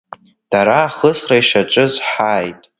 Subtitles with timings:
[0.51, 2.59] Дара ахысра ишаҿыз ҳааит.